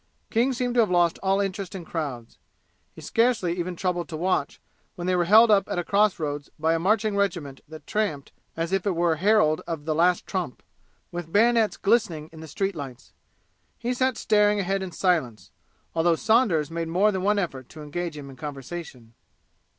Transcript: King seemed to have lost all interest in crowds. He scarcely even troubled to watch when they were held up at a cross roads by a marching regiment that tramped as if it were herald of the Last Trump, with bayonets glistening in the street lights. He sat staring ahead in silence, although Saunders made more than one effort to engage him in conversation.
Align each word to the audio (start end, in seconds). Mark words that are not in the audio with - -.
King 0.31 0.51
seemed 0.51 0.73
to 0.73 0.79
have 0.79 0.89
lost 0.89 1.19
all 1.21 1.39
interest 1.39 1.75
in 1.75 1.85
crowds. 1.85 2.39
He 2.91 3.01
scarcely 3.01 3.55
even 3.59 3.75
troubled 3.75 4.09
to 4.09 4.17
watch 4.17 4.59
when 4.95 5.05
they 5.05 5.15
were 5.15 5.25
held 5.25 5.51
up 5.51 5.69
at 5.69 5.77
a 5.77 5.83
cross 5.83 6.17
roads 6.17 6.49
by 6.57 6.73
a 6.73 6.79
marching 6.79 7.15
regiment 7.15 7.61
that 7.67 7.85
tramped 7.85 8.31
as 8.57 8.71
if 8.73 8.87
it 8.87 8.95
were 8.95 9.17
herald 9.17 9.61
of 9.67 9.85
the 9.85 9.93
Last 9.93 10.25
Trump, 10.25 10.63
with 11.11 11.31
bayonets 11.31 11.77
glistening 11.77 12.31
in 12.33 12.39
the 12.39 12.47
street 12.47 12.75
lights. 12.75 13.13
He 13.77 13.93
sat 13.93 14.17
staring 14.17 14.59
ahead 14.59 14.81
in 14.81 14.91
silence, 14.91 15.51
although 15.93 16.15
Saunders 16.15 16.71
made 16.71 16.87
more 16.87 17.11
than 17.11 17.21
one 17.21 17.37
effort 17.37 17.69
to 17.69 17.83
engage 17.83 18.17
him 18.17 18.27
in 18.27 18.35
conversation. 18.37 19.13